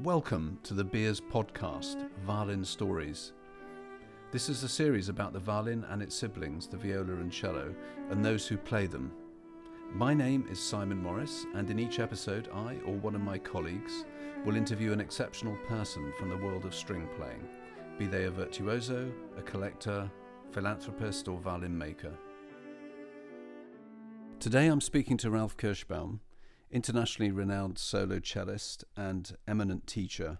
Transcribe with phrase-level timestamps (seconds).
[0.00, 3.34] Welcome to the Beares podcast, Violin Stories.
[4.32, 7.72] This is a series about the violin and its siblings, the viola and cello,
[8.10, 9.12] and those who play them.
[9.94, 14.06] My name is Simon Morris, and in each episode, I or one of my colleagues
[14.44, 17.46] will interview an exceptional person from the world of string playing,
[17.98, 20.10] be they a virtuoso, a collector,
[20.50, 22.14] philanthropist, or violin maker.
[24.40, 26.18] Today I'm speaking to Ralph Kirshbaum,
[26.72, 30.38] internationally renowned solo cellist and eminent teacher.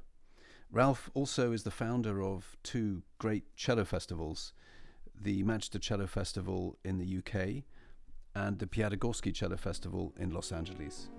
[0.71, 4.53] Ralph also is the founder of two great cello festivals
[5.21, 7.63] the Manchester Cello Festival in the UK
[8.35, 11.11] and the Piatigorsky Cello Festival in Los Angeles.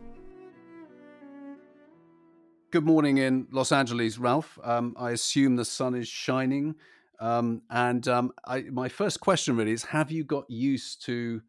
[2.72, 4.60] Good morning in Los Angeles, Ralph.
[4.62, 6.76] Um, I assume the sun is shining.
[7.20, 11.42] Um, and um, I, my first question really is Have you got used to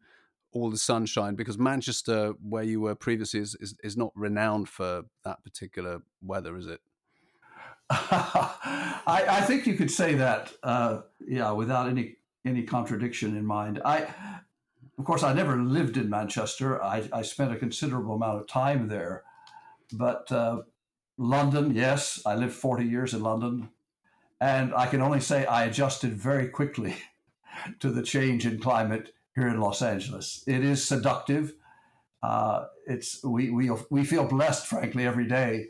[0.55, 5.03] all the sunshine because Manchester, where you were previously, is, is, is not renowned for
[5.25, 6.79] that particular weather, is it?
[7.89, 13.81] I, I, think you could say that, uh, yeah, without any any contradiction in mind.
[13.83, 14.07] I,
[14.97, 16.81] of course, I never lived in Manchester.
[16.83, 19.23] I, I spent a considerable amount of time there,
[19.91, 20.61] but uh,
[21.17, 23.69] London, yes, I lived forty years in London,
[24.41, 26.95] and I can only say I adjusted very quickly
[27.79, 30.43] to the change in climate here in Los Angeles.
[30.47, 31.53] It is seductive.
[32.23, 35.67] Uh, it's we we we feel blessed, frankly, every day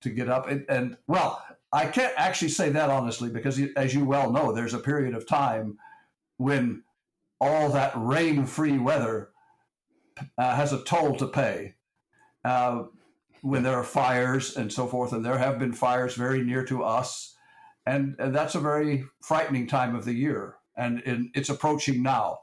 [0.00, 4.04] to get up and, and well, I can't actually say that honestly because, as you
[4.04, 5.78] well know, there's a period of time
[6.36, 6.84] when
[7.40, 9.30] all that rain-free weather
[10.38, 11.74] uh, has a toll to pay.
[12.44, 12.84] Uh,
[13.40, 16.82] when there are fires and so forth, and there have been fires very near to
[16.82, 17.36] us,
[17.84, 22.38] and, and that's a very frightening time of the year, and, and it's approaching now.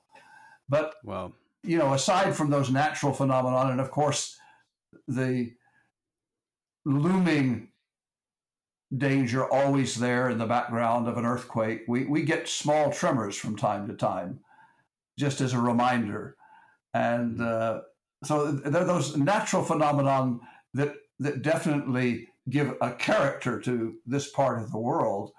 [0.71, 1.33] But well,
[1.63, 4.39] you know, aside from those natural phenomena, and of course,
[5.05, 5.51] the
[6.85, 7.67] looming
[8.97, 13.57] danger always there in the background of an earthquake, we, we get small tremors from
[13.57, 14.39] time to time,
[15.19, 16.37] just as a reminder.
[16.93, 17.81] And uh,
[18.23, 20.39] so there are those natural phenomenon
[20.73, 25.33] that that definitely give a character to this part of the world.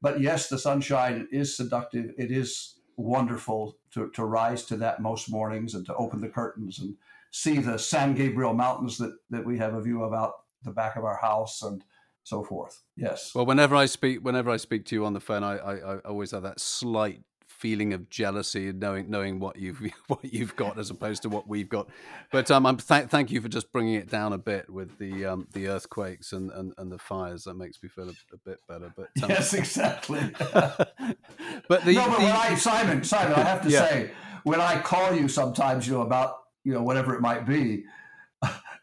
[0.00, 2.12] But yes, the sunshine is seductive.
[2.16, 6.78] It is wonderful to, to rise to that most mornings and to open the curtains
[6.78, 6.96] and
[7.30, 10.96] see the San Gabriel Mountains that, that we have a view of out the back
[10.96, 11.82] of our house and
[12.22, 12.82] so forth.
[12.96, 13.32] Yes.
[13.34, 15.98] Well, whenever I speak, whenever I speak to you on the phone, I, I, I
[16.00, 17.22] always have that slight
[17.60, 21.46] feeling of jealousy, and knowing knowing what you've what you've got as opposed to what
[21.46, 21.88] we've got.
[22.32, 25.26] But um, I'm th- thank you for just bringing it down a bit with the
[25.26, 27.44] um, the earthquakes and, and, and the fires.
[27.44, 28.92] That makes me feel a, a bit better.
[28.96, 30.20] But um, yes, exactly.
[30.52, 33.86] but the, no, but the, when I Simon Simon, I have to yeah.
[33.86, 34.10] say
[34.44, 37.84] when I call you sometimes, you know about you know whatever it might be.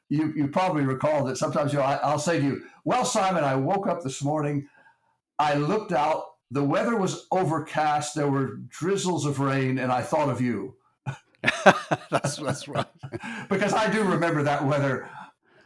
[0.09, 3.43] You, you probably recall that sometimes you know, I, I'll say to you, "Well, Simon,
[3.43, 4.69] I woke up this morning,
[5.37, 8.15] I looked out the weather was overcast.
[8.15, 10.75] There were drizzles of rain, and I thought of you.
[12.09, 12.85] that's that's right.
[13.49, 15.09] because I do remember that weather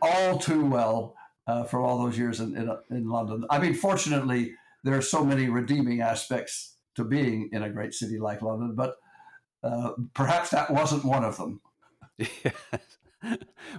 [0.02, 1.16] all too well
[1.48, 3.46] uh, for all those years in, in, in London.
[3.50, 4.54] I mean, fortunately,
[4.84, 8.96] there are so many redeeming aspects to being in a great city like London, but
[9.64, 11.62] uh, perhaps that wasn't one of them.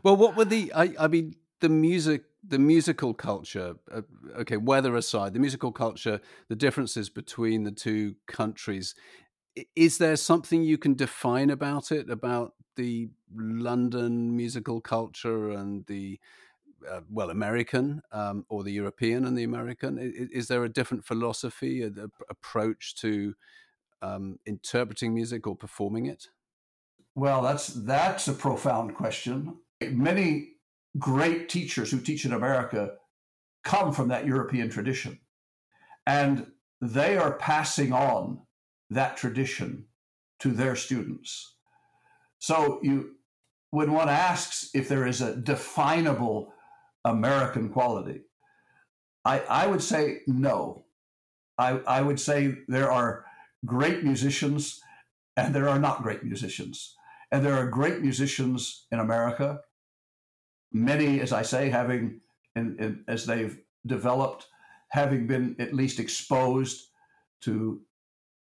[0.02, 0.72] well, what were the?
[0.72, 4.02] I, I mean, the music the musical culture uh,
[4.36, 8.94] okay weather aside the musical culture the differences between the two countries
[9.76, 16.18] is there something you can define about it about the london musical culture and the
[16.90, 19.98] uh, well american um, or the european and the american?
[19.98, 23.34] Is, is there a different philosophy a, a approach to
[24.02, 26.26] um, interpreting music or performing it?
[27.14, 29.58] Well that's that's a profound question.
[29.80, 30.51] Many
[30.98, 32.94] great teachers who teach in America
[33.64, 35.18] come from that European tradition.
[36.06, 36.46] And
[36.80, 38.40] they are passing on
[38.90, 39.86] that tradition
[40.40, 41.54] to their students.
[42.38, 43.12] So you
[43.70, 46.52] when one asks if there is a definable
[47.04, 48.20] American quality,
[49.24, 50.84] I, I would say no.
[51.56, 53.24] I, I would say there are
[53.64, 54.80] great musicians
[55.36, 56.94] and there are not great musicians.
[57.30, 59.60] And there are great musicians in America
[60.72, 62.20] many, as I say, having,
[62.56, 64.46] in, in, as they've developed,
[64.88, 66.88] having been at least exposed
[67.42, 67.80] to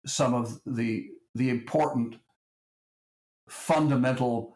[0.07, 2.17] some of the the important
[3.49, 4.55] fundamental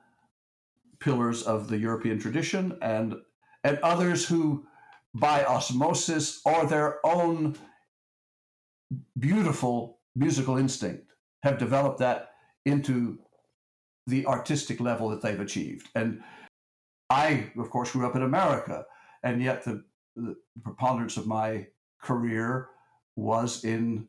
[1.00, 3.14] pillars of the European tradition, and
[3.64, 4.66] and others who,
[5.14, 7.56] by osmosis or their own
[9.18, 11.12] beautiful musical instinct,
[11.42, 12.30] have developed that
[12.64, 13.18] into
[14.06, 15.88] the artistic level that they've achieved.
[15.94, 16.22] And
[17.10, 18.84] I, of course, grew up in America,
[19.22, 19.84] and yet the
[20.16, 21.66] the preponderance of my
[22.02, 22.68] career
[23.14, 24.08] was in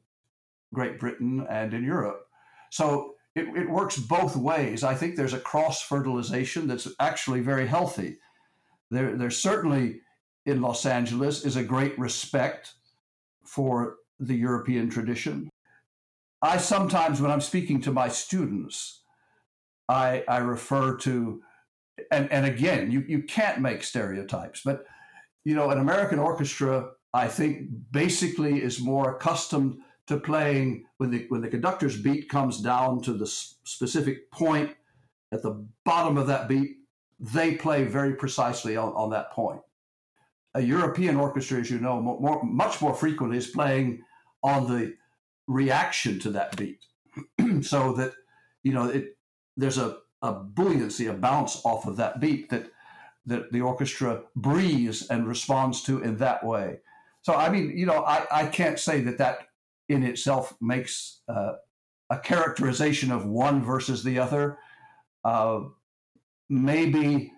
[0.74, 2.28] Great Britain and in Europe.
[2.72, 4.84] So it, it works both ways.
[4.84, 8.18] I think there's a cross fertilization that's actually very healthy.
[8.92, 10.02] There, there's certainly
[10.45, 12.74] in Los Angeles is a great respect
[13.44, 15.50] for the European tradition.
[16.42, 19.02] I sometimes, when I'm speaking to my students,
[19.88, 21.42] I, I refer to,
[22.12, 24.86] and, and again, you, you can't make stereotypes, but
[25.44, 31.25] you know, an American orchestra, I think, basically is more accustomed to playing when the
[31.30, 34.75] when the conductor's beat comes down to the specific point
[35.31, 36.78] at the bottom of that beat,
[37.19, 39.62] they play very precisely on, on that point.
[40.56, 44.02] A European orchestra, as you know, more, more, much more frequently is playing
[44.42, 44.95] on the
[45.48, 46.84] reaction to that beat,
[47.63, 48.13] so that
[48.63, 49.16] you know it.
[49.57, 52.71] There's a, a buoyancy, a bounce off of that beat that
[53.25, 56.80] that the orchestra breathes and responds to in that way.
[57.21, 59.50] So, I mean, you know, I, I can't say that that
[59.88, 61.54] in itself makes uh,
[62.10, 64.57] a characterization of one versus the other.
[65.24, 65.62] Uh,
[66.50, 67.31] maybe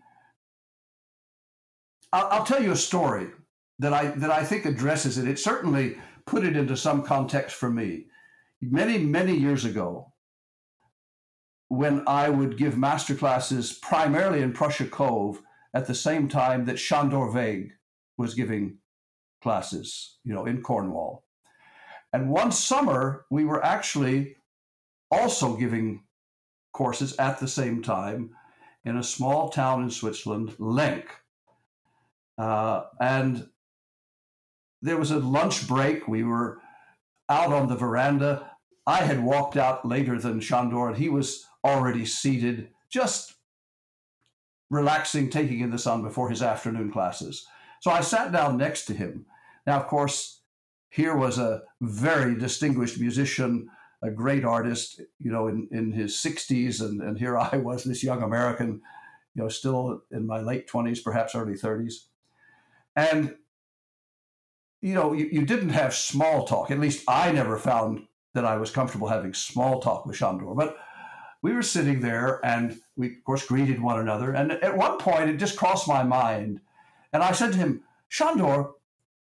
[2.14, 3.28] I'll, I'll, tell you a story
[3.80, 5.28] that I that I think addresses it.
[5.28, 8.06] It certainly put it into some context for me.
[8.62, 10.11] Many many years ago,
[11.72, 15.42] when I would give master classes primarily in Prussia Cove
[15.74, 17.70] at the same time that Sandor Végh
[18.18, 18.80] was giving
[19.42, 21.24] classes, you know, in Cornwall.
[22.12, 24.36] And one summer, we were actually
[25.10, 26.04] also giving
[26.74, 28.32] courses at the same time
[28.84, 31.06] in a small town in Switzerland, Lenk.
[32.38, 33.48] Uh, and
[34.82, 36.06] there was a lunch break.
[36.06, 36.60] We were
[37.30, 38.51] out on the veranda.
[38.92, 43.36] I had walked out later than Sandor, and he was already seated, just
[44.70, 47.48] relaxing, taking in the sun before his afternoon classes.
[47.80, 49.26] So I sat down next to him.
[49.66, 50.42] Now, of course,
[50.90, 53.70] here was a very distinguished musician,
[54.04, 56.82] a great artist, you know, in, in his 60s.
[56.82, 58.82] And, and here I was, this young American,
[59.36, 61.94] you know, still in my late 20s, perhaps early 30s.
[62.98, 63.36] And,
[64.82, 66.72] you know, you, you didn't have small talk.
[66.72, 70.54] At least I never found that I was comfortable having small talk with Sandor.
[70.56, 70.78] But
[71.42, 74.34] we were sitting there and we, of course, greeted one another.
[74.34, 76.62] And at one point, it just crossed my mind.
[77.14, 78.72] And I said to him, Sandor,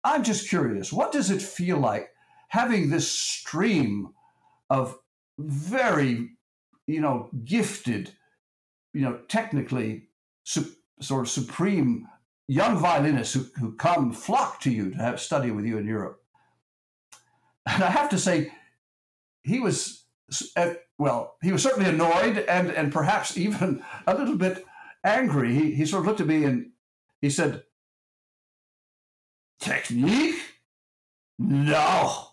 [0.03, 2.09] I'm just curious, what does it feel like
[2.49, 4.09] having this stream
[4.69, 4.97] of
[5.39, 6.29] very,
[6.85, 8.11] you know, gifted,
[8.93, 10.09] you know, technically
[10.43, 10.71] su-
[11.01, 12.07] sort of supreme
[12.47, 16.21] young violinists who, who come flock to you to have study with you in Europe?
[17.65, 18.51] And I have to say,
[19.45, 20.05] he was
[20.97, 24.65] well, he was certainly annoyed and and perhaps even a little bit
[25.03, 25.53] angry.
[25.53, 26.71] He he sort of looked at me and
[27.21, 27.63] he said,
[29.59, 30.41] "Technique?
[31.37, 32.27] No.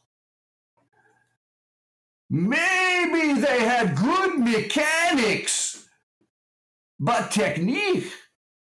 [2.31, 5.87] Maybe they had good mechanics,
[6.99, 8.11] but technique."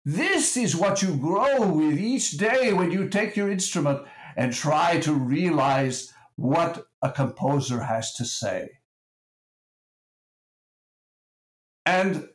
[0.05, 4.01] This is what you grow with each day when you take your instrument
[4.37, 8.71] and try to realize what a composer has to say.
[11.85, 12.29] And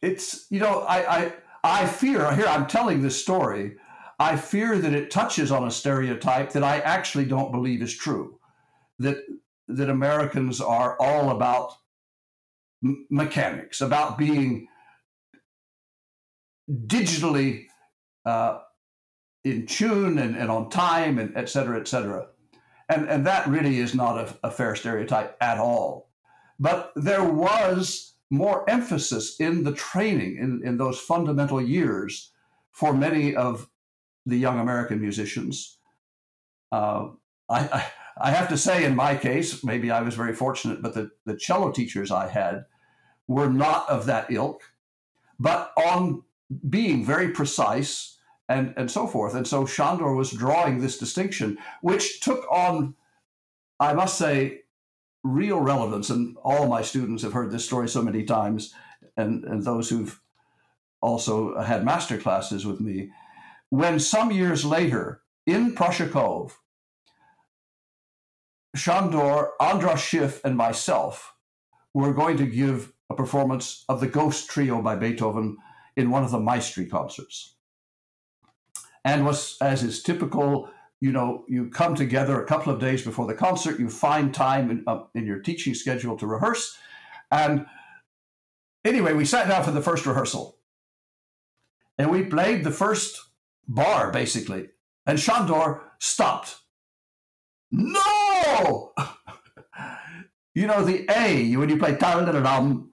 [0.00, 1.32] it's, you know, I, I,
[1.64, 3.76] I fear, here I'm telling this story,
[4.18, 8.38] I fear that it touches on a stereotype that I actually don't believe is true.
[8.98, 9.16] That,
[9.66, 11.72] that Americans are all about
[12.84, 14.68] m- mechanics, about being
[16.70, 17.64] digitally
[18.24, 18.58] uh,
[19.42, 22.28] in tune and, and on time and et cetera, et cetera.
[22.90, 26.10] And, and that really is not a, a fair stereotype at all.
[26.58, 32.32] But there was more emphasis in the training in, in those fundamental years
[32.72, 33.68] for many of
[34.26, 35.78] the young American musicians.
[36.72, 37.10] Uh,
[37.48, 37.86] I, I,
[38.20, 41.36] I, have to say, in my case, maybe I was very fortunate, but the, the
[41.36, 42.64] cello teachers I had
[43.28, 44.62] were not of that ilk,
[45.38, 46.22] but on
[46.68, 48.18] being very precise
[48.50, 49.34] and, and so forth.
[49.34, 52.94] And so Sandor was drawing this distinction, which took on,
[53.78, 54.62] I must say,
[55.22, 58.74] real relevance, and all my students have heard this story so many times,
[59.16, 60.20] and, and those who've
[61.00, 63.10] also had master classes with me,
[63.68, 66.58] when some years later in Prussia Cove,
[68.74, 71.34] Sandor, Andras Schiff, and myself
[71.94, 75.56] were going to give a performance of the Ghost Trio by Beethoven
[75.96, 77.56] in one of the Maestri concerts.
[79.04, 83.26] And was, as is typical, you know, you come together a couple of days before
[83.26, 86.76] the concert, you find time in, uh, in your teaching schedule to rehearse.
[87.30, 87.66] And
[88.84, 90.58] anyway, we sat down for the first rehearsal
[91.98, 93.18] and we played the first
[93.66, 94.68] bar, basically.
[95.06, 96.56] And Sándor stopped.
[97.70, 98.92] No!
[100.54, 102.90] you know, the A, when you play dum,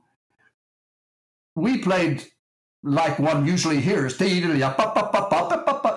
[1.55, 2.23] we played
[2.83, 4.17] like one usually hears,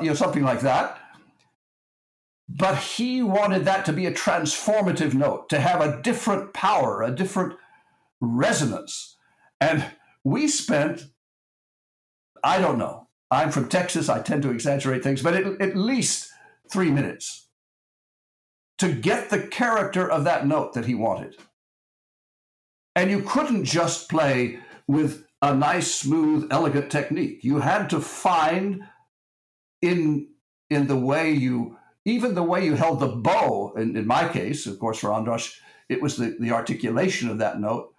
[0.02, 0.98] you know, something like that.
[2.48, 7.10] But he wanted that to be a transformative note, to have a different power, a
[7.10, 7.54] different
[8.20, 9.16] resonance.
[9.60, 9.84] And
[10.24, 11.04] we spent,
[12.42, 16.30] I don't know, I'm from Texas, I tend to exaggerate things, but at, at least
[16.70, 17.48] three minutes
[18.78, 21.36] to get the character of that note that he wanted.
[22.96, 27.44] And you couldn't just play with a nice, smooth, elegant technique.
[27.44, 28.82] You had to find
[29.82, 30.28] in
[30.68, 34.78] in the way you even the way you held the bow, in, my case, of
[34.78, 37.92] course, for Andras, it was the, the articulation of that note.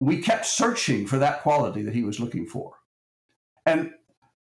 [0.00, 2.74] We kept searching for that quality that he was looking for.
[3.64, 3.92] And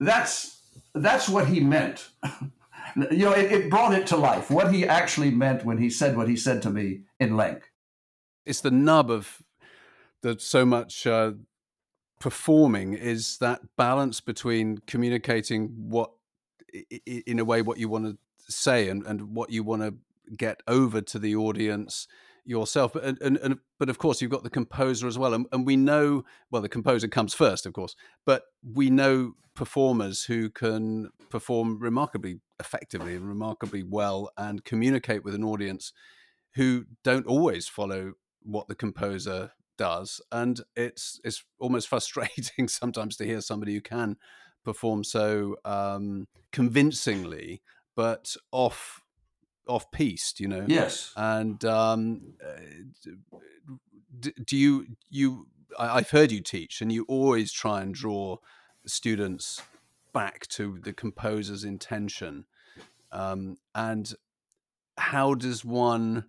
[0.00, 0.62] that's
[0.94, 2.08] that's what he meant.
[3.10, 4.50] you know, it, it, brought it to life.
[4.50, 7.62] What he actually meant when he said what he said to me in Lenk.
[8.44, 9.42] It's the nub of
[10.22, 11.32] the so much uh,
[12.25, 16.11] performing is that balance between communicating what
[17.04, 18.16] in a way what you want to
[18.50, 19.95] say and, and what you want to
[20.35, 22.09] get over to the audience
[22.47, 25.66] yourself but and, and, but of course you've got the composer as well and, and
[25.66, 31.11] we know well the composer comes first of course but we know performers who can
[31.28, 35.93] perform remarkably effectively and remarkably well and communicate with an audience
[36.54, 43.25] who don't always follow what the composer does and it's it's almost frustrating sometimes to
[43.25, 44.16] hear somebody who can
[44.64, 47.62] perform so um, convincingly,
[47.95, 49.02] but off
[49.69, 50.64] off piste, you know.
[50.66, 51.12] Yes.
[51.16, 55.47] And um, uh, do you you?
[55.78, 58.38] I've heard you teach, and you always try and draw
[58.87, 59.62] students
[60.12, 62.47] back to the composer's intention.
[63.11, 64.12] Um, and
[64.97, 66.26] how does one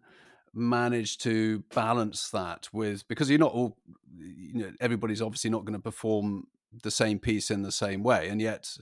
[0.56, 3.78] manage to balance that with because you're not all
[4.18, 6.48] you know everybody's obviously not going to perform
[6.84, 8.78] the same piece in the same way and yet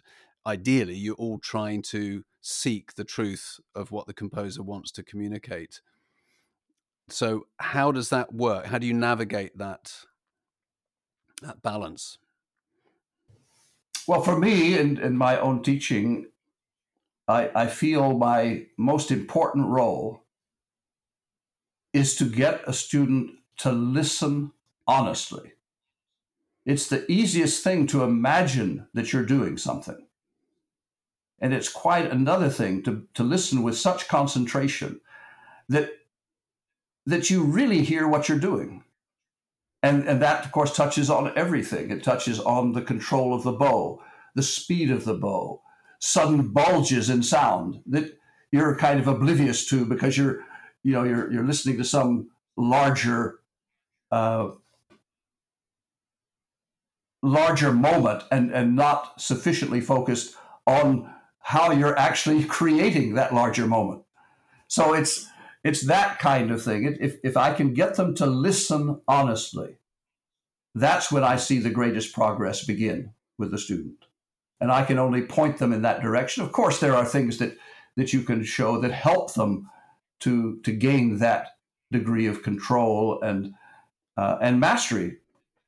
[0.45, 5.81] ideally you're all trying to seek the truth of what the composer wants to communicate.
[7.09, 8.65] So how does that work?
[8.67, 9.93] How do you navigate that
[11.41, 12.19] that balance?
[14.07, 16.27] Well for me in, in my own teaching
[17.27, 20.22] I, I feel my most important role
[21.93, 24.51] is to get a student to listen
[24.87, 25.53] honestly
[26.65, 30.07] it's the easiest thing to imagine that you're doing something.
[31.39, 35.01] And it's quite another thing to, to listen with such concentration
[35.67, 35.89] that,
[37.05, 38.83] that you really hear what you're doing.
[39.81, 41.91] And, and that, of course, touches on everything.
[41.91, 44.01] It touches on the control of the bow,
[44.33, 45.61] the speed of the bow,
[45.99, 48.17] sudden bulges in sound that
[48.51, 50.45] you're kind of oblivious to because you're,
[50.83, 53.39] you know, you're, you're listening to some larger
[54.11, 54.51] uh,
[57.23, 60.35] larger moment and, and not sufficiently focused
[60.67, 61.09] on
[61.39, 64.03] how you're actually creating that larger moment.
[64.67, 65.29] So it's
[65.63, 66.97] it's that kind of thing.
[66.99, 69.77] If, if I can get them to listen honestly,
[70.75, 74.05] that's when I see the greatest progress begin with the student.
[74.59, 76.43] And I can only point them in that direction.
[76.43, 77.55] Of course, there are things that,
[77.95, 79.69] that you can show that help them
[80.23, 81.57] to, to gain that
[81.91, 83.53] degree of control and,
[84.17, 85.17] uh, and mastery,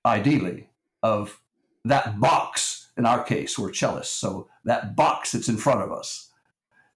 [0.05, 0.69] ideally,
[1.03, 1.39] of
[1.83, 6.31] that box, in our case, we're cellists, so that box that's in front of us,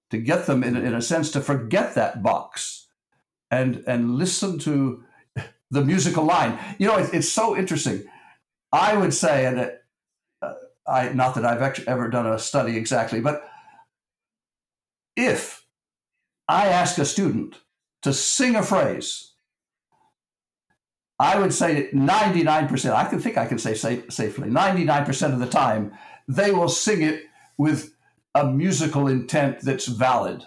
[0.10, 2.88] to get them, in, in a sense, to forget that box
[3.52, 5.04] and, and listen to
[5.72, 6.58] the musical line.
[6.80, 8.04] You know, it, it's so interesting.
[8.72, 9.84] I would say, and it,
[10.42, 10.54] uh,
[10.88, 13.44] I not that I've ever done a study exactly, but
[15.16, 15.66] if
[16.50, 17.56] I ask a student
[18.02, 19.30] to sing a phrase
[21.20, 25.48] I would say 99%, I can think I can say safe, safely, 99% of the
[25.48, 25.92] time,
[26.30, 27.26] they will sing it
[27.58, 27.94] with
[28.34, 30.46] a musical intent that's valid.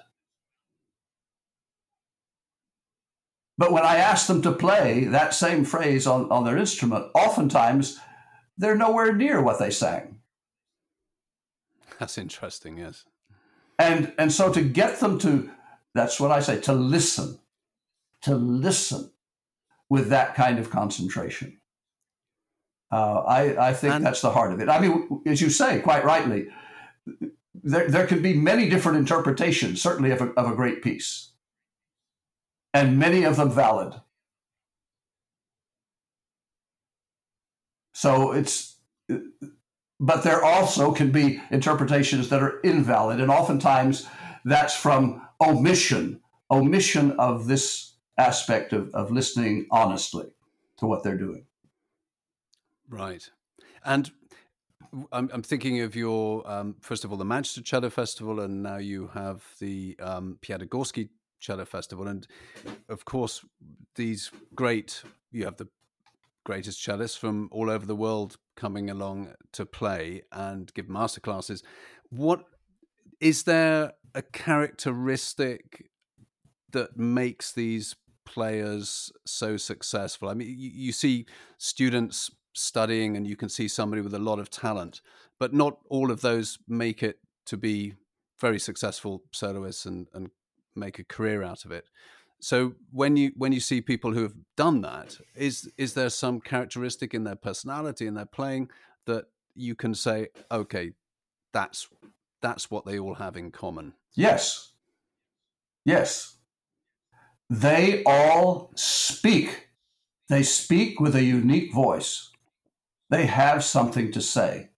[3.59, 8.01] But when I ask them to play that same phrase on, on their instrument, oftentimes
[8.57, 10.21] they're nowhere near what they sang.
[11.99, 13.05] That's interesting, yes.
[13.79, 15.51] And and so to get them to
[15.95, 17.39] that's what I say, to listen,
[18.23, 19.11] to listen
[19.89, 21.59] with that kind of concentration.
[22.91, 24.69] Uh, I, I think and, that's the heart of it.
[24.69, 26.49] I mean, as you say, quite rightly,
[27.55, 31.31] there, there can be many different interpretations, certainly of a, of a great piece,
[32.75, 33.95] and many of them valid.
[37.95, 38.77] So it's,
[40.01, 43.21] but there also can be interpretations that are invalid.
[43.21, 44.07] And oftentimes
[44.45, 46.21] that's from omission,
[46.51, 50.35] omission of this aspect of, of listening honestly
[50.79, 51.47] to what they're doing.
[52.89, 53.31] Right.
[53.85, 54.11] And
[55.11, 58.77] I'm, I'm thinking of your, um, first of all, the Manchester Cello Festival, and now
[58.77, 61.09] you have the um, Piatigorsky
[61.41, 62.07] Cello Festival.
[62.09, 62.27] And
[62.89, 63.45] of course,
[63.95, 65.69] these great, you have the
[66.45, 71.63] greatest cellists from all over the world coming along to play and give masterclasses.
[72.11, 72.45] What
[73.23, 75.87] is there a characteristic
[76.73, 77.95] that makes these
[78.27, 80.29] players so successful?
[80.29, 81.27] I mean, you, you, see
[81.57, 85.03] students studying and you can see somebody with a lot of talent,
[85.39, 87.95] but not all of those make it to be
[88.41, 90.31] very successful soloists and, and
[90.75, 91.85] make a career out of it.
[92.41, 96.41] So when you when you see people who have done that, is is there some
[96.41, 98.69] characteristic in their personality and their playing
[99.07, 100.91] that you can say, okay,
[101.53, 101.89] that's
[102.43, 103.95] that's what they all have in common?
[104.15, 104.73] Yes.
[105.85, 106.37] Yes.
[107.49, 109.69] They all speak.
[110.29, 112.31] They speak with a unique voice.
[113.11, 114.71] They have something to say.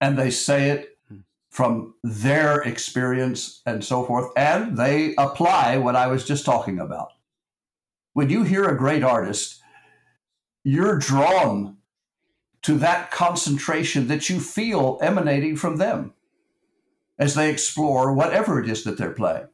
[0.00, 1.18] And they say it hmm.
[1.50, 7.12] from their experience and so forth, and they apply what I was just talking about.
[8.12, 9.60] When you hear a great artist,
[10.64, 11.76] you're drawn
[12.62, 16.12] to that concentration that you feel emanating from them
[17.20, 19.46] as they explore whatever it is that they're playing.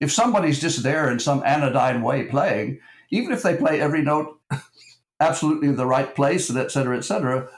[0.00, 2.78] If somebody's just there in some anodyne way playing,
[3.10, 4.40] even if they play every note
[5.20, 7.48] absolutely in the right place and et cetera, et cetera,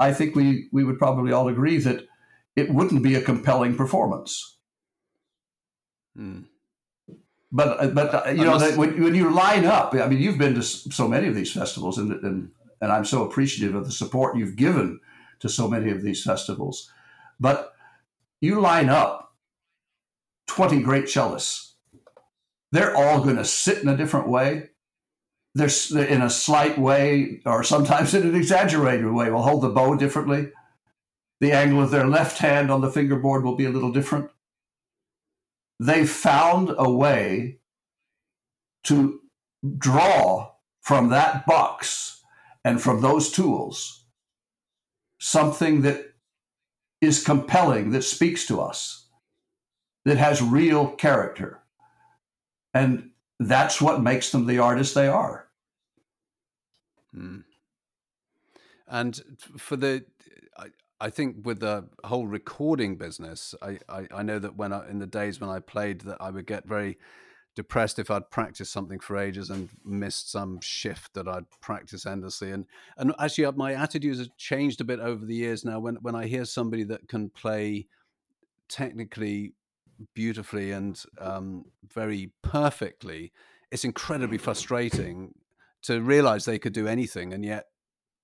[0.00, 2.06] I think we, we would probably all agree that
[2.56, 4.56] it wouldn't be a compelling performance.
[6.16, 6.40] Hmm.
[7.50, 10.36] But uh, but uh, you know that when, when you line up, I mean, you've
[10.36, 12.50] been to so many of these festivals, and and
[12.82, 15.00] and I'm so appreciative of the support you've given
[15.40, 16.90] to so many of these festivals.
[17.40, 17.72] But
[18.40, 19.34] you line up
[20.48, 21.72] 20 great cellists.
[22.72, 24.70] They're all going to sit in a different way.
[25.54, 25.70] They're
[26.06, 29.30] in a slight way, or sometimes in an exaggerated way.
[29.30, 30.50] Will hold the bow differently.
[31.40, 34.30] The angle of their left hand on the fingerboard will be a little different.
[35.80, 37.58] They found a way
[38.84, 39.20] to
[39.76, 42.22] draw from that box
[42.64, 43.98] and from those tools
[45.20, 46.14] something that
[47.00, 49.06] is compelling, that speaks to us,
[50.04, 51.60] that has real character.
[52.74, 55.48] And that's what makes them the artists they are.
[57.14, 57.38] Hmm.
[58.88, 59.20] And
[59.56, 60.04] for the
[61.00, 64.98] I think with the whole recording business, I, I, I, know that when I, in
[64.98, 66.98] the days when I played, that I would get very
[67.58, 72.52] depressed if I'd practiced something for ages and missed some shift that I'd practice endlessly.
[72.52, 72.66] And
[72.96, 75.80] and actually, uh, my attitudes have changed a bit over the years now.
[75.80, 77.88] When when I hear somebody that can play
[78.68, 79.54] technically
[80.14, 83.32] beautifully and um, very perfectly,
[83.72, 85.34] it's incredibly frustrating
[85.82, 87.66] to realize they could do anything and yet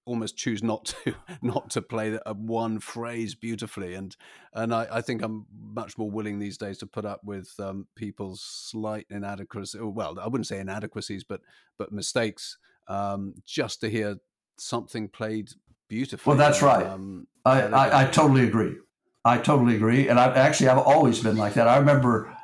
[0.07, 3.95] almost choose not to not to play a one phrase beautifully.
[3.95, 4.17] And
[4.53, 7.87] and I, I, think I'm much more willing these days to put up with um,
[7.97, 11.41] people's slight inadequacies well I wouldn't say inadequacies but
[11.79, 14.17] but mistakes um, just to hear
[14.59, 15.51] something played
[15.89, 16.87] beautifully well that's right.
[16.87, 18.77] um, I, I, I, totally agree.
[19.25, 20.09] I totally agree.
[20.09, 21.69] And I actually I've always been like that.
[21.69, 22.35] I remember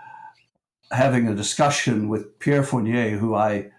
[0.90, 3.70] having a discussion with Pierre Fournier who I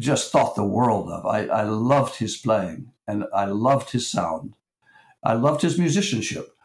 [0.00, 4.54] just thought the world of I, I loved his playing and I loved his sound.
[5.22, 6.56] I loved his musicianship.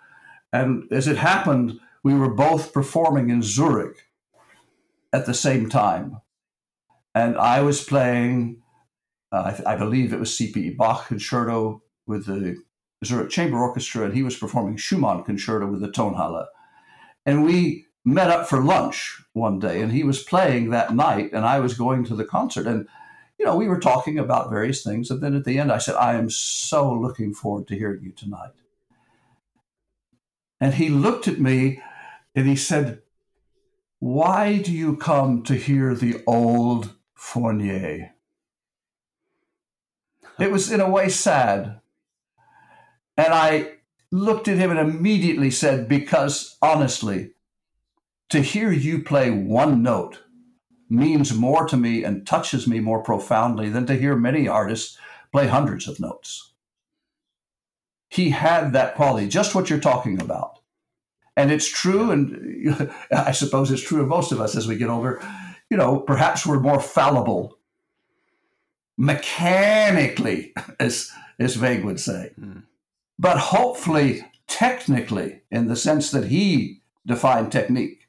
[0.54, 4.08] And as it happened, we were both performing in Zurich
[5.12, 6.22] at the same time.
[7.14, 8.62] And I was playing,
[9.32, 10.72] uh, I, I, believe it was C.P.E.
[10.72, 12.58] Bach concerto with the
[13.04, 16.48] Zurich Chamber Orchestra, and he was performing Schumann concerto with the Tonhalle.
[17.26, 21.46] And we met up for lunch one day, and he was playing that night, and
[21.46, 22.68] I was going to the concert.
[22.68, 22.88] And
[23.38, 25.12] you know, we were talking about various things.
[25.12, 28.12] And then at the end, I said, I am so looking forward to hearing you
[28.12, 28.52] tonight.
[30.60, 31.82] And he looked at me
[32.34, 33.02] and he said,
[34.00, 38.14] Why do you come to hear the old Fournier?
[40.40, 41.82] It was in a way sad.
[43.18, 43.74] And I
[44.12, 47.32] looked at him and immediately said, Because honestly,
[48.30, 50.22] to hear you play one note
[50.90, 54.98] means more to me and touches me more profoundly than to hear many artists
[55.32, 56.54] play hundreds of notes.
[58.10, 60.60] He had that quality, just what you're talking about.
[61.36, 64.90] And it's true, and I suppose it's true of most of us as we get
[64.90, 65.22] older.
[65.70, 67.58] You know, perhaps we're more fallible
[68.98, 72.32] mechanically, as as Végh would say.
[72.40, 72.64] Mm.
[73.20, 78.05] but hopefully technically, in the sense that he defined technique,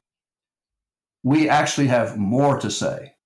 [1.27, 3.17] we actually have more to say.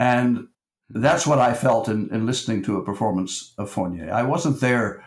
[0.00, 0.48] And
[0.88, 4.10] that's what I felt in, in listening to a performance of Fournier.
[4.10, 5.04] I wasn't there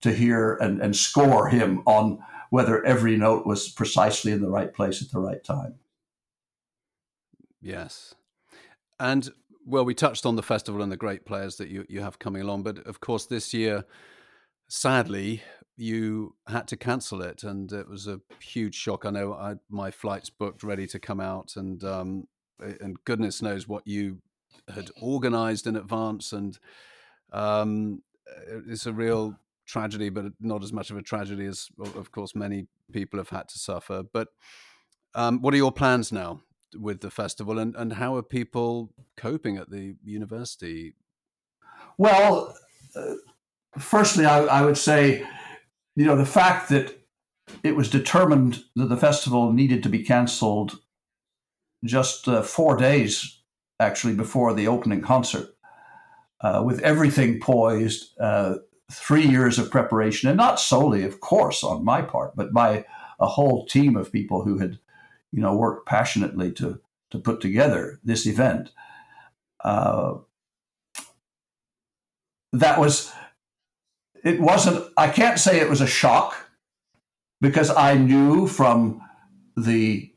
[0.00, 2.18] to hear and, and score him on
[2.50, 5.76] whether every note was precisely in the right place at the right time.
[7.62, 8.16] Yes.
[8.98, 9.30] And
[9.64, 12.42] well, we touched on the festival and the great players that you, you have coming
[12.42, 13.84] along, but of course, this year,
[14.68, 15.44] sadly,
[15.80, 19.04] you had to cancel it, and it was a huge shock.
[19.04, 23.66] I know I, my flights booked, ready to come out, and um, and goodness knows
[23.66, 24.18] what you
[24.74, 26.58] had organised in advance, and
[27.32, 28.02] um,
[28.68, 32.66] it's a real tragedy, but not as much of a tragedy as, of course, many
[32.92, 34.02] people have had to suffer.
[34.02, 34.28] But
[35.14, 36.40] um, what are your plans now
[36.78, 40.94] with the festival, and, and how are people coping at the university?
[41.96, 42.54] Well,
[42.94, 43.14] uh,
[43.78, 45.26] firstly, I, I would say,
[45.96, 47.06] you know, the fact that
[47.62, 50.78] it was determined that the festival needed to be cancelled
[51.84, 53.40] just uh, four days
[53.80, 55.56] actually before the opening concert,
[56.42, 58.56] uh, with everything poised, uh,
[58.92, 62.84] three years of preparation, and not solely, of course, on my part, but by
[63.18, 64.78] a whole team of people who had,
[65.32, 68.70] you know, worked passionately to to put together this event.
[69.64, 70.14] Uh,
[72.52, 73.12] that was,
[74.24, 74.84] it wasn't.
[74.96, 76.50] I can't say it was a shock
[77.40, 79.00] because I knew from
[79.56, 80.12] the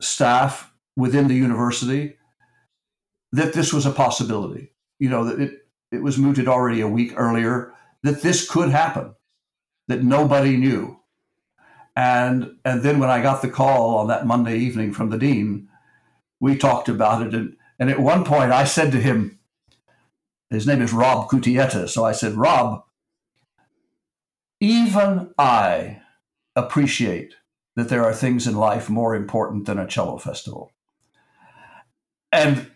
[0.00, 2.16] staff within the university
[3.32, 4.72] that this was a possibility.
[4.98, 9.14] You know, that it, it was mooted already a week earlier that this could happen,
[9.88, 10.98] that nobody knew.
[11.96, 15.68] And, and then when I got the call on that Monday evening from the dean,
[16.38, 17.34] we talked about it.
[17.34, 19.38] And, and at one point I said to him,
[20.48, 21.88] his name is Rob Cutietta.
[21.88, 22.84] So I said, Rob,
[24.60, 26.02] even I
[26.54, 27.34] appreciate
[27.76, 30.72] that there are things in life more important than a cello festival.
[32.32, 32.70] And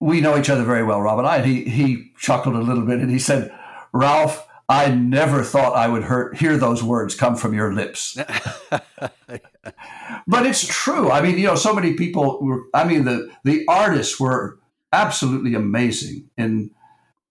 [0.00, 1.38] we know each other very well, Rob and I.
[1.38, 3.52] And he, he chuckled a little bit and he said,
[3.92, 8.18] Ralph, I never thought I would hear, hear those words come from your lips.
[8.70, 11.10] but it's true.
[11.10, 14.58] I mean, you know, so many people were, I mean, the, the artists were
[14.92, 16.70] absolutely amazing in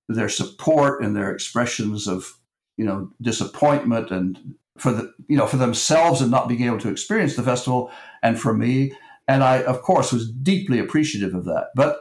[0.10, 2.37] their support and their expressions of,
[2.78, 6.90] you know, disappointment and for the, you know, for themselves and not being able to
[6.90, 8.94] experience the festival and for me.
[9.28, 11.70] And I, of course, was deeply appreciative of that.
[11.76, 12.00] But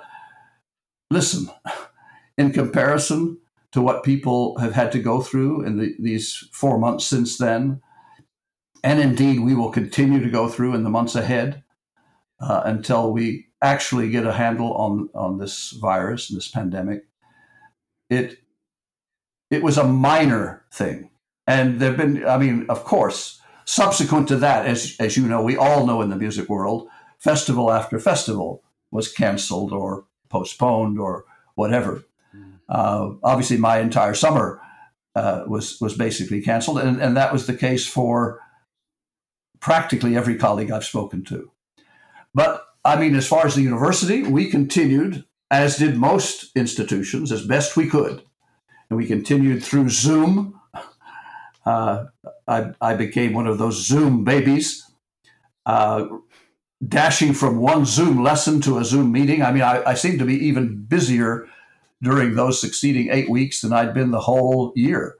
[1.11, 1.51] listen,
[2.39, 3.39] in comparison
[3.73, 7.81] to what people have had to go through in the, these four months since then,
[8.85, 11.65] and indeed we will continue to go through in the months ahead
[12.41, 17.05] uh, until we actually get a handle on, on this virus and this pandemic.
[18.09, 18.39] It
[19.51, 21.11] it was a minor thing,
[21.47, 22.27] and there've been.
[22.27, 26.11] I mean, of course, subsequent to that, as as you know, we all know in
[26.11, 32.05] the music world, festival after festival was canceled or postponed or whatever.
[32.35, 32.59] Mm.
[32.69, 34.61] Uh, obviously, my entire summer
[35.15, 38.41] uh, was was basically canceled, and, and that was the case for
[39.61, 41.51] practically every colleague I've spoken to.
[42.35, 47.47] But I mean, as far as the university, we continued, as did most institutions, as
[47.47, 48.23] best we could,
[48.89, 50.61] and we continued through Zoom.
[51.65, 52.07] Uh,
[52.47, 54.89] I, I, became one of those Zoom babies.
[55.65, 56.07] Uh,
[56.87, 59.43] dashing from one Zoom lesson to a Zoom meeting.
[59.43, 61.49] I mean, I, I seemed to be even busier
[62.03, 65.17] during those succeeding eight weeks than I'd been the whole year.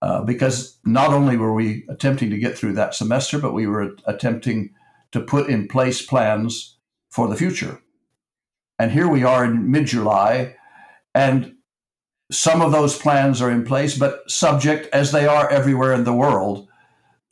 [0.00, 3.96] Uh, because not only were we attempting to get through that semester, but we were
[4.06, 4.70] attempting
[5.10, 6.76] to put in place plans
[7.10, 7.80] for the future.
[8.78, 10.54] And here we are in mid July,
[11.14, 11.54] and
[12.30, 16.12] some of those plans are in place, but subject, as they are everywhere in the
[16.12, 16.68] world,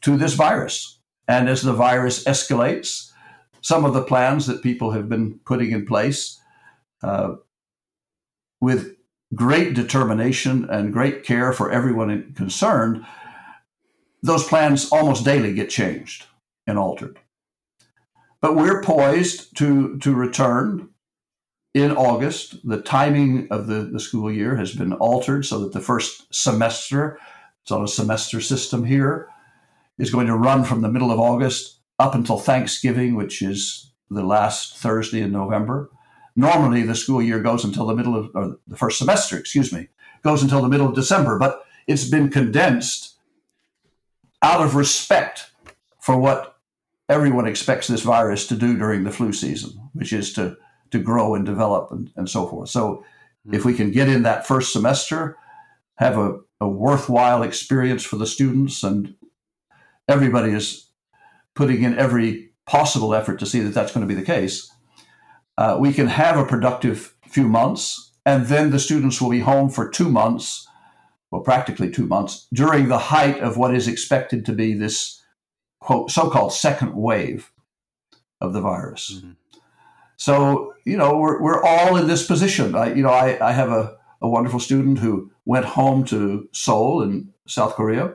[0.03, 0.99] to this virus.
[1.29, 3.13] And as the virus escalates,
[3.61, 6.41] some of the plans that people have been putting in place
[7.03, 7.35] uh,
[8.61, 8.97] with
[9.35, 13.05] great determination and great care for everyone concerned,
[14.23, 16.27] those plans almost daily get changed
[16.67, 17.19] and altered.
[18.41, 20.91] But we're poised to, to return
[21.77, 22.67] in August.
[22.67, 27.19] The timing of the, the school year has been altered so that the first semester,
[27.61, 29.29] it's on a semester system here,
[29.99, 34.25] is going to run from the middle of August up until Thanksgiving, which is the
[34.25, 35.91] last Thursday in November.
[36.35, 39.89] Normally, the school year goes until the middle of, or the first semester, excuse me,
[40.25, 43.17] goes until the middle of December, but it's been condensed
[44.41, 45.51] out of respect
[46.01, 46.57] for what
[47.07, 50.57] everyone expects this virus to do during the flu season, which is to,
[50.97, 52.69] to grow and develop and, and so forth.
[52.71, 53.05] So,
[53.47, 53.55] mm-hmm.
[53.55, 55.37] if we can get in that first semester,
[55.97, 59.15] have a a worthwhile experience for the students, and
[60.09, 60.91] everybody is
[61.55, 64.71] putting in every possible effort to see that that's going to be the case.
[65.59, 69.69] Uh, we can have a productive few months, and then the students will be home
[69.69, 70.67] for two months,
[71.31, 75.23] well, practically two months, during the height of what is expected to be this
[75.81, 77.53] quote so-called second wave
[78.41, 79.17] of the virus.
[79.17, 79.31] Mm-hmm.
[80.17, 82.75] So you know we're we're all in this position.
[82.75, 87.03] I you know I, I have a, a wonderful student who went home to Seoul
[87.03, 88.15] in South Korea.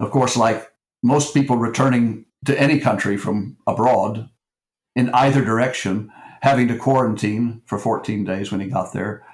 [0.00, 0.70] Of course, like
[1.02, 4.28] most people returning to any country from abroad
[4.94, 9.24] in either direction, having to quarantine for 14 days when he got there.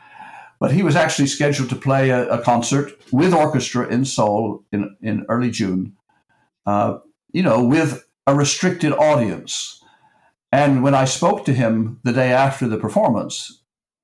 [0.61, 4.97] But he was actually scheduled to play a, a concert with orchestra in Seoul in,
[5.03, 5.97] in early June,
[6.65, 6.99] uh,
[7.33, 9.83] you know, with a restricted audience.
[10.55, 13.61] And when I spoke to him the day after the performance,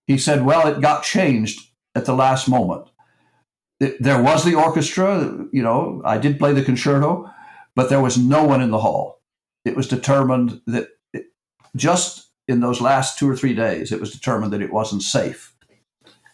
[0.08, 1.60] he said, Well, it got changed
[1.94, 2.88] at the last moment.
[3.78, 7.30] It, there was the orchestra, you know, I did play the concerto,
[7.76, 9.22] but there was no one in the hall.
[9.64, 11.26] It was determined that it,
[11.76, 15.54] just in those last two or three days, it was determined that it wasn't safe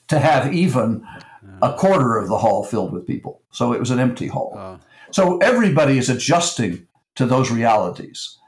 [0.09, 1.07] to have even
[1.61, 3.43] a quarter of the hall filled with people.
[3.51, 4.81] So it was an empty hall.
[5.11, 8.39] So everybody is adjusting to those realities.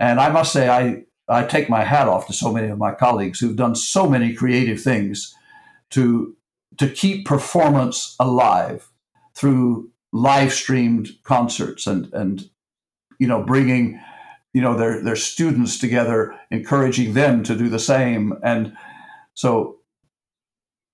[0.00, 2.92] And I must say, I, I take my hat off to so many of my
[2.92, 5.34] colleagues who've done so many creative things
[5.90, 6.36] to,
[6.78, 8.88] to keep performance alive
[9.34, 12.48] through live streamed concerts and, and
[13.18, 14.00] you know, bringing
[14.52, 18.34] you know their their students together, encouraging them to do the same.
[18.42, 18.76] And
[19.34, 19.78] so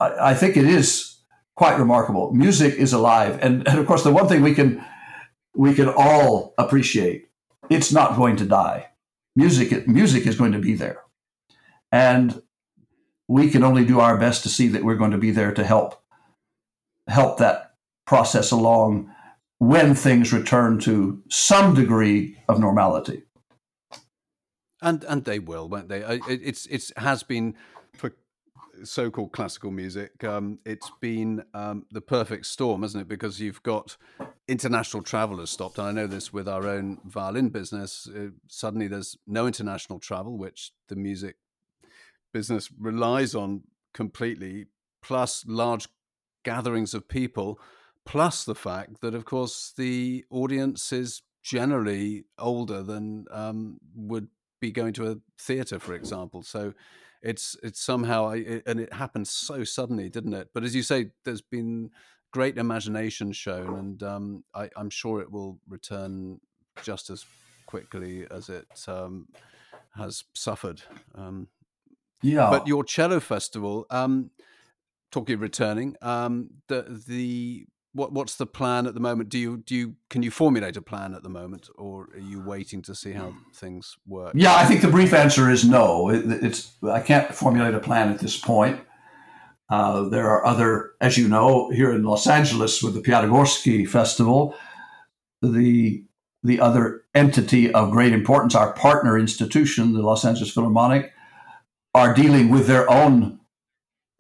[0.01, 1.17] I, I think it is
[1.55, 2.33] quite remarkable.
[2.33, 4.85] Music is alive, and, and of course the one thing we can
[5.55, 7.29] we can all appreciate
[7.71, 8.89] it's not going to die.
[9.37, 11.03] Music music is going to be there,
[11.91, 12.43] and
[13.29, 15.65] we can only do our best to see that we're going to be there to
[15.65, 16.03] help
[17.09, 17.75] help that
[18.07, 19.11] process along
[19.59, 23.23] when things return to some degree of normality.
[24.81, 26.03] And and they will, won't they?
[26.29, 27.57] It's it's has been
[28.83, 30.25] so-called classical music.
[30.25, 33.09] Um, it's been um, the perfect storm, hasn't it?
[33.09, 33.97] Because you've got
[34.49, 38.09] international travel has stopped, and I know this with our own violin business.
[38.09, 41.37] Uh, suddenly, there's no international travel, which the music
[42.33, 44.67] business relies on completely.
[45.03, 45.89] Plus, large
[46.45, 47.59] gatherings of people
[48.05, 54.29] plus the fact that, of course, the audience is generally older than um, would
[54.61, 56.43] be going to a theatre, for example.
[56.43, 56.75] So
[57.25, 60.51] it's it's somehow it, and it happened so suddenly, didn't it?
[60.53, 61.91] But as you say, there's been
[62.33, 66.41] great imagination shown, and um, I, am sure it will return
[66.83, 67.25] just as
[67.67, 69.29] quickly as it um,
[69.97, 70.83] has suffered.
[71.15, 71.49] Um,
[72.23, 72.51] yeah.
[72.51, 74.31] But your cello festival, um,
[75.11, 79.29] talking of returning, um, the the what what's the plan at the moment?
[79.29, 82.41] Do you do you can you formulate a plan at the moment, or are you
[82.41, 84.33] waiting to see how things work?
[84.35, 86.11] Yeah, I think the brief answer is no.
[86.11, 88.81] It, it's I can't formulate a plan at this point.
[89.71, 94.55] Uh, there are other, as you know, here in Los Angeles with the Piatigorsky Festival,
[95.41, 96.05] the
[96.43, 101.13] the other entity of great importance, our partner institution, the Los Angeles Philharmonic,
[101.95, 103.39] are dealing with their own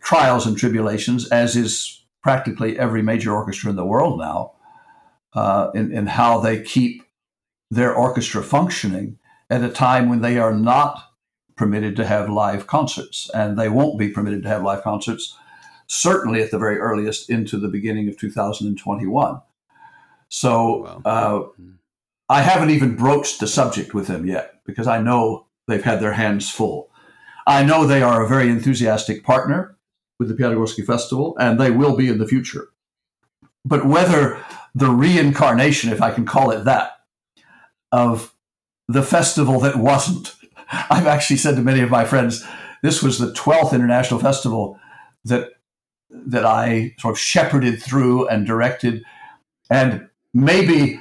[0.00, 4.52] trials and tribulations, as is practically every major orchestra in the world now
[5.34, 7.02] uh, in, in how they keep
[7.70, 9.18] their orchestra functioning
[9.50, 11.12] at a time when they are not
[11.54, 13.30] permitted to have live concerts.
[13.34, 15.36] And they won't be permitted to have live concerts,
[15.86, 19.42] certainly at the very earliest into the beginning of 2021.
[20.30, 21.72] So uh, hmm.
[22.30, 26.14] I haven't even broached the subject with them yet because I know they've had their
[26.14, 26.90] hands full.
[27.46, 29.73] I know they are a very enthusiastic partner
[30.18, 32.68] with the Piatigorsky Festival, and they will be in the future.
[33.64, 36.92] But whether the reincarnation, if I can call it that,
[37.92, 38.34] of
[38.88, 40.34] the festival that wasn't,
[40.90, 42.44] I've actually said to many of my friends,
[42.82, 44.78] this was the 12th international festival
[45.24, 45.50] that
[46.10, 49.02] that I sort of shepherded through and directed,
[49.68, 51.00] and maybe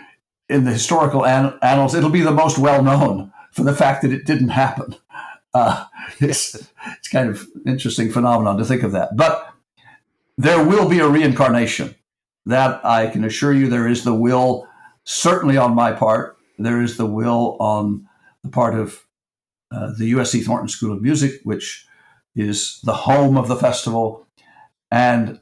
[0.50, 4.12] in the historical an- annals, it'll be the most well known for the fact that
[4.12, 4.96] it didn't happen.
[5.54, 5.86] Uh,
[6.20, 6.56] it's,
[6.98, 9.16] it's kind of interesting phenomenon to think of that.
[9.16, 9.54] But
[10.38, 11.96] there will be a reincarnation.
[12.46, 14.68] That I can assure you, there is the will,
[15.06, 16.38] certainly on my part.
[16.60, 18.06] There is the will on
[18.44, 19.06] the part of
[19.72, 21.88] uh, the USC Thornton School of Music, which
[22.36, 24.28] is the home of the festival.
[24.92, 25.40] And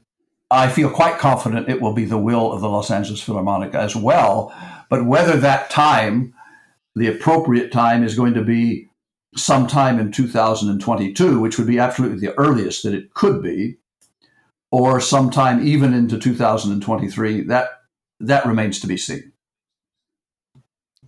[0.52, 3.96] I feel quite confident it will be the will of the Los Angeles Philharmonic as
[3.96, 4.54] well.
[4.90, 6.36] But whether that time,
[6.96, 8.90] the appropriate time, is going to be
[9.36, 13.78] sometime in 2022, which would be absolutely the earliest that it could be,
[14.72, 17.70] or sometime even into 2023, that
[18.20, 19.32] that remains to be seen.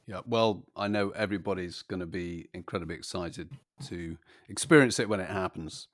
[0.05, 3.51] Yeah, well, I know everybody's going to be incredibly excited
[3.85, 4.17] to
[4.49, 5.87] experience it when it happens.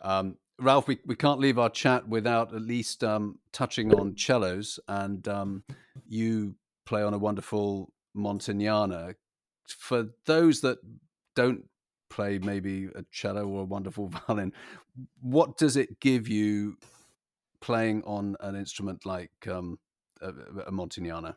[0.00, 4.78] Um, Ralph, we, we can't leave our chat without at least um, touching on cellos,
[4.86, 5.64] and um,
[6.06, 6.54] you
[6.86, 9.14] play on a wonderful Montagnana.
[9.66, 10.78] For those that
[11.34, 11.64] don't
[12.08, 14.52] play maybe a cello or a wonderful violin,
[15.20, 16.76] what does it give you
[17.60, 19.78] playing on an instrument like um,
[20.20, 20.28] a,
[20.66, 21.36] a Montagnana?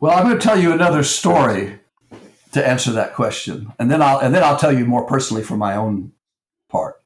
[0.00, 1.78] Well, I'm going to tell you another story
[2.52, 5.56] to answer that question, and then I'll and then I'll tell you more personally for
[5.56, 6.12] my own
[6.68, 6.96] part.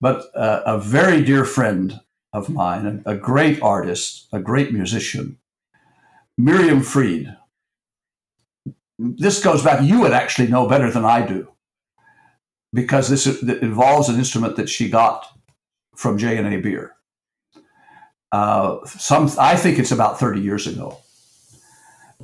[0.00, 2.00] But uh, a very dear friend
[2.32, 5.38] of mine, a, great artist, a great musician,
[6.38, 7.36] Miriam Fried.
[9.02, 9.82] This goes back.
[9.82, 11.48] You would actually know better than I do,
[12.72, 15.26] because this involves an instrument that she got
[15.96, 16.94] from J and A Beare.
[18.30, 20.98] Uh, some, I think it's about thirty years ago,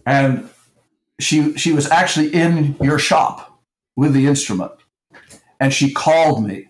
[0.05, 0.51] and
[1.19, 3.59] she she was actually in your shop
[3.97, 4.73] with the instrument,
[5.59, 6.69] and she called me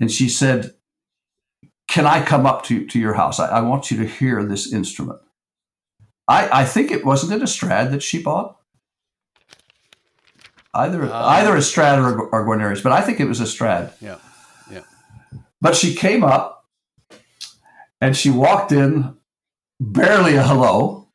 [0.00, 0.74] and she said,
[1.88, 3.38] Can I come up to, to your house?
[3.40, 5.20] I, I want you to hear this instrument.
[6.26, 8.58] I, I think it wasn't it a Strad that she bought?
[10.74, 13.92] Either uh, either a Strad or, or Guarnerius, but I think it was a Strad.
[14.00, 14.18] Yeah.
[14.70, 14.82] Yeah.
[15.60, 16.66] But she came up
[18.00, 19.16] and she walked in,
[19.80, 21.08] barely a hello,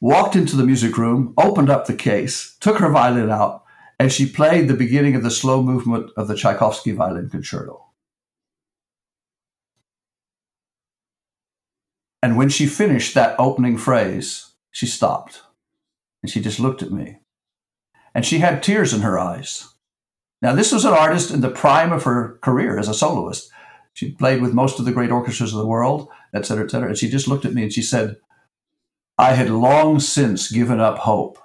[0.00, 3.62] walked into the music room, opened up the case, took her violin out,
[3.98, 7.86] and she played the beginning of the slow movement of the Tchaikovsky Violin Concerto.
[12.22, 15.42] And when she finished that opening phrase, she stopped
[16.22, 17.19] and she just looked at me.
[18.14, 19.68] And she had tears in her eyes.
[20.42, 23.50] Now, this was an artist in the prime of her career as a soloist.
[23.92, 26.88] She played with most of the great orchestras of the world, et cetera, et cetera.
[26.88, 28.16] And she just looked at me and she said,
[29.18, 31.38] I had long since given up hope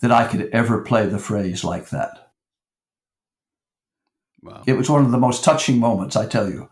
[0.00, 2.32] that I could ever play the phrase like that.
[4.42, 4.62] Wow.
[4.66, 6.70] It was one of the most touching moments, I tell you.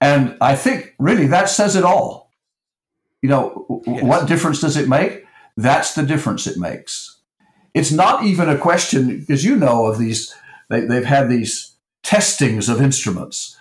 [0.00, 2.30] And I think really that says it all.
[3.22, 4.02] You know, yes.
[4.02, 5.24] what difference does it make?
[5.56, 7.13] That's the difference it makes.
[7.74, 10.34] It's not even a question, as you know, of these,
[10.70, 13.58] they, have had these testings of instruments.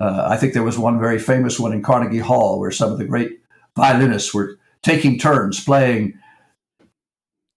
[0.00, 2.98] Uh, I think there was one very famous one in Carnegie Hall where some of
[2.98, 3.40] the great
[3.76, 6.14] violinists were taking turns playing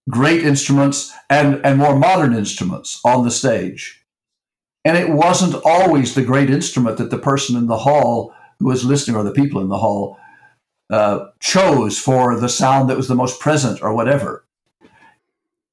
[0.09, 4.03] great instruments and, and more modern instruments on the stage.
[4.83, 8.83] And it wasn't always the great instrument that the person in the hall who was
[8.83, 10.17] listening, or the people in the hall,
[10.89, 14.40] uh, chose for the sound that was the most present or whatever.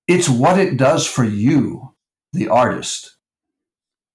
[0.08, 1.94] It's what it does for you,
[2.32, 3.16] the artist,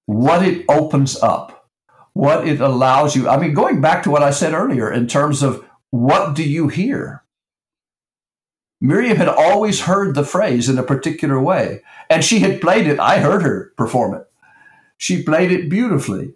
[0.07, 1.69] what it opens up,
[2.13, 3.29] what it allows you.
[3.29, 6.67] I mean, going back to what I said earlier in terms of what do you
[6.67, 7.23] hear?
[8.81, 12.99] Miriam had always heard the phrase in a particular way, and she had played it.
[12.99, 14.25] I heard her perform it.
[14.97, 16.33] She played it beautifully,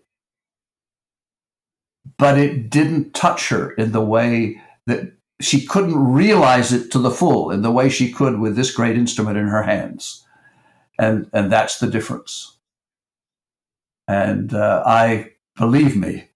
[2.17, 7.11] but it didn't touch her in the way that she couldn't realize it to the
[7.11, 10.25] full in the way she could with this great instrument in her hands.
[10.99, 12.57] And, and that's the difference.
[14.07, 16.29] And uh, I, believe me,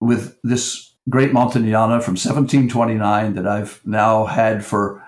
[0.00, 5.04] with this great Montagnana from 1729 that I've now had for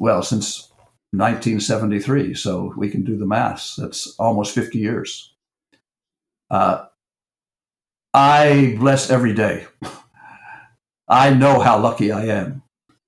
[0.00, 0.68] well, since
[1.12, 2.34] 1973.
[2.34, 3.76] So we can do the maths.
[3.76, 5.34] That's almost 50 years.
[6.50, 6.86] Uh,
[8.12, 9.66] I bless every day.
[11.10, 12.62] I know how lucky I am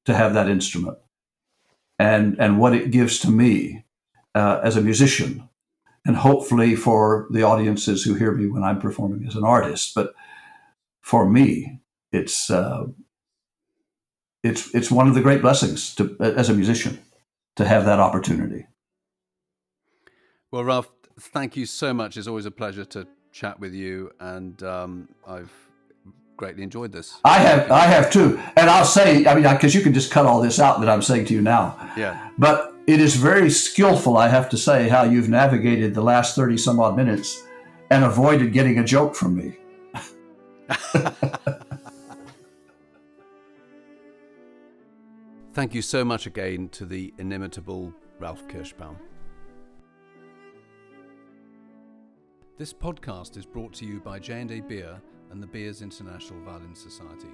[0.06, 0.98] to have that instrument
[2.00, 3.84] and, and what it gives to me
[4.34, 5.48] uh, as a musician,
[6.04, 9.94] and hopefully for the audiences who hear me when I'm performing as an artist.
[9.94, 10.12] But
[11.00, 12.86] for me, it's uh,
[14.42, 16.98] it's it's one of the great blessings to as a musician
[17.56, 18.66] to have that opportunity.
[20.50, 22.16] Well, Ralph, thank you so much.
[22.16, 25.52] It's always a pleasure to chat with you, and um, I've
[26.36, 27.18] greatly enjoyed this.
[27.24, 30.26] I have, I have too, and I'll say, I mean, because you can just cut
[30.26, 31.76] all this out that I'm saying to you now.
[31.96, 32.30] Yeah.
[32.38, 36.56] But it is very skillful, I have to say, how you've navigated the last thirty
[36.58, 37.44] some odd minutes
[37.90, 39.58] and avoided getting a joke from me.
[45.54, 48.96] Thank you so much again to the inimitable Ralph Kirshbaum.
[52.56, 55.02] This podcast is brought to you by J&A Beare
[55.32, 57.28] and the Beares International Violin Society.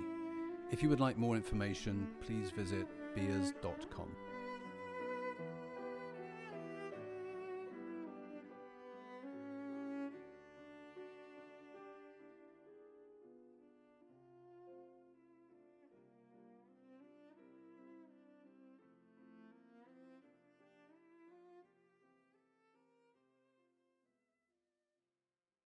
[0.70, 4.27] If you would like more information, please visit beares.com.